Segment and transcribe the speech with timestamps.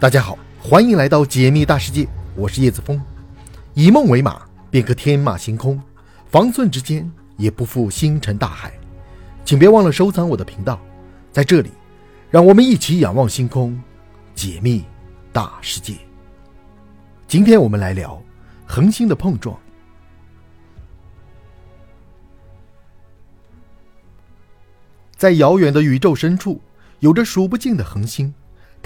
[0.00, 3.00] 大家好，欢迎来到解密大世界，我是叶子峰。
[3.74, 5.78] 以梦为马，便可天马行空；
[6.26, 8.72] 方寸之间，也不负星辰大海。
[9.44, 10.80] 请别忘了收藏我的频道，
[11.32, 11.70] 在这里，
[12.28, 13.80] 让我们一起仰望星空，
[14.34, 14.84] 解密
[15.32, 15.94] 大世界。
[17.28, 18.20] 今天我们来聊
[18.66, 19.56] 恒星的碰撞。
[25.16, 26.60] 在遥远的宇宙深处，
[26.98, 28.34] 有着数不尽的恒星。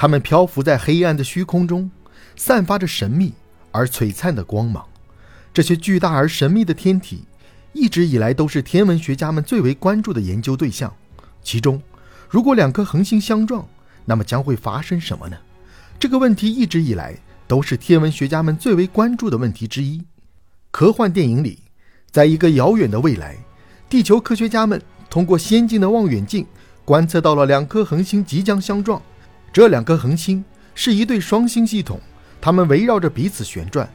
[0.00, 1.90] 它们漂浮在黑暗的虚空中，
[2.36, 3.34] 散发着神秘
[3.72, 4.86] 而璀璨的光芒。
[5.52, 7.24] 这些巨大而神秘的天体，
[7.72, 10.94] 一直以来都是天文学家们最为关注的研究对象。
[11.42, 11.82] 其中，
[12.30, 13.66] 如果两颗恒星相撞，
[14.04, 15.36] 那么将会发生什么呢？
[15.98, 20.00] 这个问题一直以来都是天文学家们最为关注的问题之一。
[20.70, 21.58] 科幻电影里，
[22.12, 23.36] 在一个遥远的未来，
[23.88, 24.80] 地球科学家们
[25.10, 26.46] 通过先进的望远镜
[26.84, 29.02] 观测到了两颗恒星即将相撞。
[29.52, 32.00] 这两颗恒星是一对双星系统，
[32.40, 33.88] 它们围绕着彼此旋转。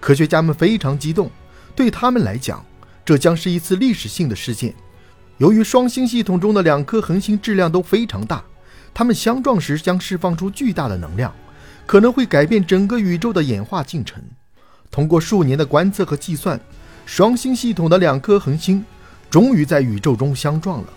[0.00, 1.30] 科学家们非常激动，
[1.76, 2.64] 对他们来讲，
[3.04, 4.74] 这将是一次历史性的事件。
[5.36, 8.42] 由于双星系统中的两颗恒星质量都非常大，
[8.94, 11.34] 它们相撞时将释放出巨大的能量，
[11.86, 14.22] 可能会改变整个宇宙的演化进程。
[14.90, 16.58] 通过数年的观测和计算，
[17.04, 18.84] 双星系统的两颗恒星
[19.28, 20.88] 终于在宇宙中相撞了。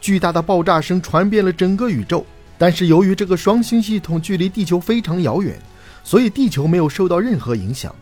[0.00, 2.24] 巨大的爆炸声传遍了整个宇宙。
[2.56, 5.58] 但是由于这个双星系统距离地球非常遥远，
[6.02, 7.94] 所以地球没有受到任何影响。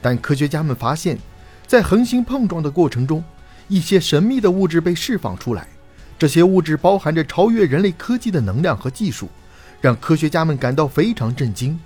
[0.00, 1.18] 但科学家们发现，
[1.66, 3.24] 在恒星碰撞的过程中，
[3.66, 5.66] 一些神秘的物质被释放出来。
[6.18, 9.28] 这些物质包含着超越人类科技的能量和技术，
[9.80, 11.78] 让科学家们感到非常震惊。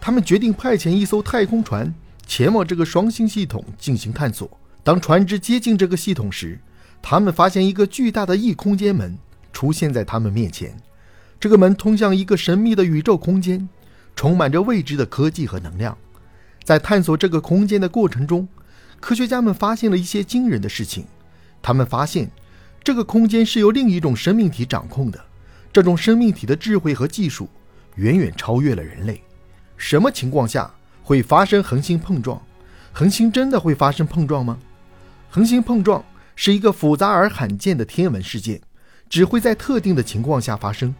[0.00, 1.92] 他们决定派遣一艘太空船
[2.26, 4.48] 前往这个双星系统进行探索。
[4.82, 6.58] 当船只接近这个系统时，
[7.02, 9.18] 他们发现一个巨大的异空间门
[9.52, 10.74] 出现在他们面前。
[11.38, 13.68] 这个门通向一个神秘的宇宙空间，
[14.16, 15.96] 充满着未知的科技和能量。
[16.62, 18.48] 在探索这个空间的过程中，
[18.98, 21.04] 科学家们发现了一些惊人的事情。
[21.60, 22.30] 他们发现，
[22.82, 25.22] 这个空间是由另一种生命体掌控的。
[25.72, 27.48] 这种生命体的智慧和技术
[27.96, 29.22] 远远超越了人类。
[29.76, 32.40] 什么情况下会发生恒星碰撞？
[32.92, 34.56] 恒星真的会发生碰撞吗？
[35.28, 36.02] 恒星碰撞
[36.36, 38.60] 是一个复杂而罕见的天文事件，
[39.10, 40.94] 只会在特定的情况下发生。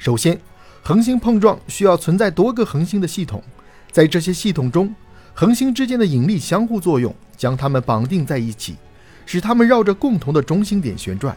[0.00, 0.40] 首先，
[0.82, 3.44] 恒星碰撞需要存在多个恒星的系统，
[3.92, 4.94] 在这些系统中，
[5.34, 8.76] 恒星之间的引力相互作用将它们绑定在一起，
[9.26, 11.36] 使它们绕着共同的中心点旋转。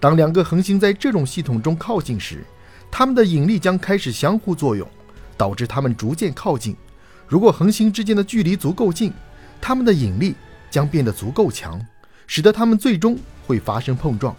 [0.00, 2.44] 当两个恒星在这种系统中靠近时，
[2.90, 4.84] 它们的引力将开始相互作用，
[5.36, 6.76] 导致它们逐渐靠近。
[7.28, 9.12] 如果恒星之间的距离足够近，
[9.60, 10.34] 它们的引力
[10.68, 11.80] 将变得足够强，
[12.26, 13.16] 使得它们最终
[13.46, 14.34] 会发生碰撞。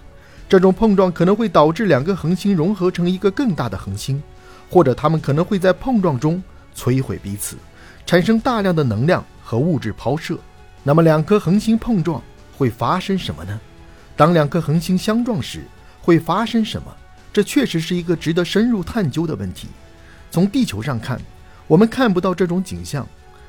[0.52, 4.22] 这种碰撞可能会导致两个恒星融合成一个更大的恒星，
[4.70, 6.44] 或者它们可能会在碰撞中
[6.76, 7.56] 摧毁彼此，
[8.06, 10.38] 产生大量的能量和物质抛射。
[10.84, 12.22] 那么，两颗恒星碰撞
[12.58, 13.58] 会发生什么呢？
[14.18, 15.64] 当两颗恒星相撞时
[16.02, 16.94] 会发生什么？
[17.32, 19.70] 这确实是一个值得深入探究的问题。
[20.32, 21.18] 从地球上看，
[21.66, 23.08] 我们看不到这种景象，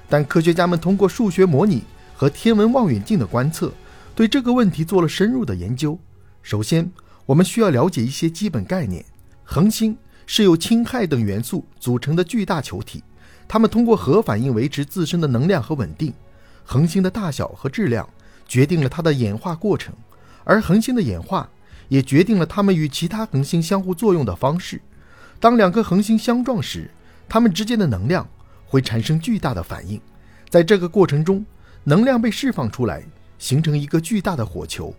[0.08, 1.82] 但科学家们通过数学模拟
[2.14, 3.72] 和天文望远镜的观测，
[4.14, 5.98] 对这个问题做了深入的研究。
[6.42, 6.90] 首先，
[7.24, 9.04] 我们需要了解一些基本概念。
[9.44, 13.02] 恒星是由氢氦等元素组成的巨大球体，
[13.46, 16.12] 它们通过核反应维持自身的能量和稳定。
[16.64, 18.08] 恒星的大小和质量
[18.46, 19.94] 决定了它的演化过程，
[20.42, 21.48] 而恒星的演化
[21.88, 24.80] 也决定了它们与其他恒星相互作用的方式。
[25.38, 26.90] 当两颗恒星相撞时，
[27.28, 28.28] 它们之间的能量
[28.66, 30.00] 会产生巨大的反应，
[30.48, 31.44] 在这个过程中，
[31.84, 33.04] 能量被释放出来，
[33.38, 34.94] 形成一个巨大的火球。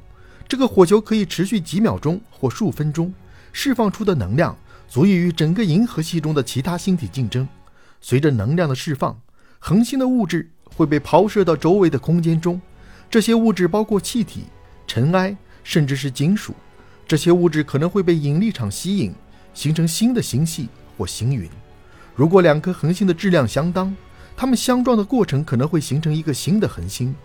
[0.54, 3.12] 这个火球可以持续几秒钟或数分钟，
[3.52, 4.56] 释放出的能量
[4.88, 7.48] 足以与整个银河系中的其他星体竞争。
[8.02, 9.20] 随着能量的释放，
[9.58, 12.62] 恒星的物质会被抛射到周围的空间中，
[13.10, 14.44] 这些物质包括气体、
[14.86, 16.54] 尘埃，甚至是金属。
[17.08, 19.12] 这些物质可能会被引力场吸引，
[19.56, 21.50] 形成新的星系或星云。
[22.16, 23.92] 如果两颗恒星的质量相当，
[24.38, 27.16] 它们相撞的过程可能会形成一个新的恒星。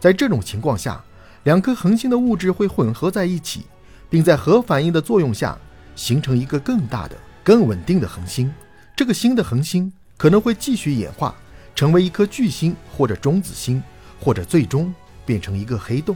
[0.00, 1.04] 在这种情况下，
[1.48, 3.62] 两颗恒星的物质会混合在一起，
[4.10, 5.58] 并在核反应的作用下
[5.96, 8.52] 形成一个更大的、更稳定的恒星。
[8.94, 11.34] 这个新的恒星可能会继续演化，
[11.74, 13.82] 成为一颗巨星或者中子星，
[14.20, 16.14] 或者最终变成一个黑洞。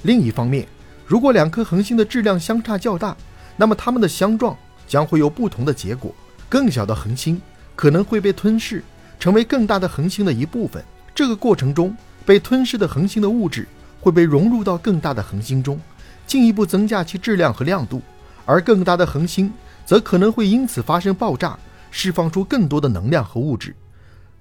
[0.00, 0.66] 另一方面，
[1.04, 3.14] 如果两颗恒星的质量相差较大，
[3.58, 4.56] 那么它们的相撞
[4.88, 6.10] 将会有不同的结果。
[6.48, 7.38] 更小的恒星
[7.76, 8.82] 可能会被吞噬，
[9.18, 10.82] 成为更大的恒星的一部分。
[11.14, 11.94] 这个过程中，
[12.24, 13.68] 被吞噬的恒星的物质。
[14.00, 15.78] 会被融入到更大的恒星中，
[16.26, 18.00] 进一步增加其质量和亮度，
[18.44, 19.52] 而更大的恒星
[19.84, 21.58] 则可能会因此发生爆炸，
[21.90, 23.74] 释放出更多的能量和物质。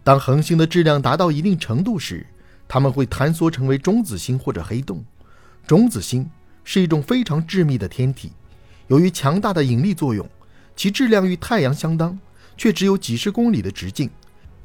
[0.04, 2.26] 当恒星的质量达到一定程度时，
[2.68, 5.04] 它们会坍缩成为中子星或者黑洞。
[5.68, 6.30] 中子星
[6.64, 8.32] 是一种非常致密的天体，
[8.88, 10.28] 由于强大的引力作用，
[10.76, 12.18] 其质量与太阳相当，
[12.58, 14.10] 却只有几十公里的直径。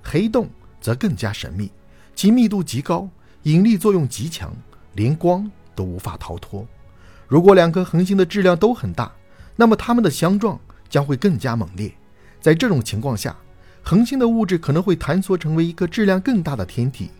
[0.02, 0.48] 黑洞
[0.80, 1.70] 则更加神秘，
[2.14, 3.08] 其密度极高，
[3.42, 4.54] 引力作用极强，
[4.94, 6.66] 连光都无法逃脱。
[7.28, 9.12] 如果两颗恒星的质量都很大，
[9.56, 10.58] 那么它们的相撞
[10.88, 11.92] 将会更加猛烈。
[12.40, 13.36] 在这种情况下，
[13.82, 17.10] 恒星的物质可能会坍缩成为一个质量更大的天体。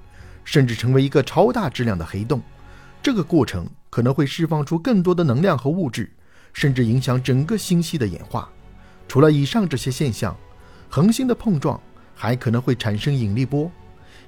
[0.47, 2.43] 甚至成为一个超大质量的黑洞，
[3.03, 6.12] 这个过程可能会释放出更多的能量和物质，
[6.53, 8.47] 甚至影响整个星系的演化。
[9.09, 10.37] 除了以上这些现象，
[10.91, 11.81] 恒星的碰撞
[12.15, 13.73] 还可能会产生引力波。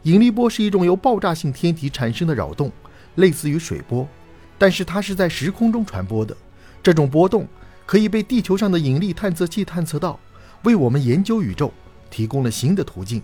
[0.05, 2.73] 引力波是一种由爆炸性天体产生的扰动，
[3.17, 4.09] 类似于水波，
[4.57, 6.35] 但是它是在时空中传播的。
[6.83, 7.47] 这种波动
[7.85, 10.19] 可以被地球上的引力探测器探测到，
[10.63, 11.71] 为我们研究宇宙
[12.09, 13.21] 提供了新的途径。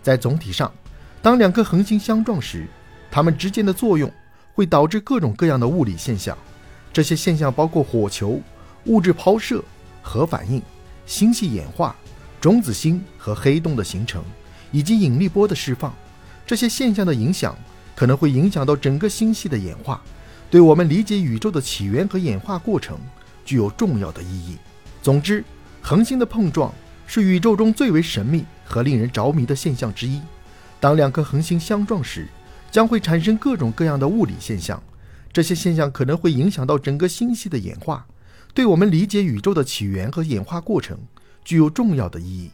[0.00, 0.72] 在总体上。
[1.22, 2.66] 当两颗恒星相撞时，
[3.08, 4.12] 它们之间的作用
[4.54, 6.36] 会导致各种各样的物理现象。
[6.92, 8.40] 这些现象包括火球、
[8.86, 9.62] 物质抛射、
[10.02, 10.60] 核反应、
[11.06, 11.94] 星系演化、
[12.40, 14.20] 中子星和黑洞的形成，
[14.72, 15.94] 以及引力波的释放。
[16.44, 17.56] 这些现象的影响
[17.94, 20.02] 可能会影响到整个星系的演化，
[20.50, 22.98] 对我们理解宇宙的起源和演化过程
[23.44, 24.56] 具有重要的意义。
[25.02, 25.44] 总之，
[25.80, 26.72] 恒星的碰撞
[27.06, 30.20] 是宇宙中最为神秘和令人着迷的现象之一。
[30.80, 32.26] 当两颗恒星相撞时，
[32.70, 34.82] 将会产生各种各样的物理现象，
[35.32, 38.06] 这些现象可能会影响到整个星系的演化，
[38.54, 40.98] 对我们理解宇宙的起源和演化过程
[41.44, 42.50] 具有重要的意义。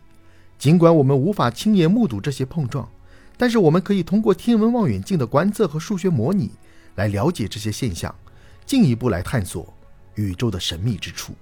[0.58, 2.88] 尽管我们无法亲眼目睹这些碰撞，
[3.38, 6.50] 但是我们可以通过天文望远镜的观测和数学模拟
[6.96, 8.14] 来了解这些现象，
[8.66, 9.72] 进一步来探索
[10.16, 11.32] 宇宙的神秘之处。